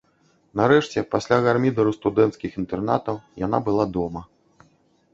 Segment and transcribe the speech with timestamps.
[0.61, 4.29] Нарэшце, пасля гармідару студэнцкіх інтэрнатаў, яна была дома.